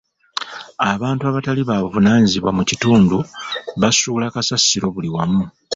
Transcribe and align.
Abantu 0.91 1.23
abatali 1.29 1.61
ba 1.69 1.75
buvunaanyizibwa 1.83 2.51
mu 2.57 2.63
kitundu 2.69 3.17
basuula 3.81 4.33
kasasiro 4.33 4.87
buli 4.95 5.09
wamu. 5.15 5.43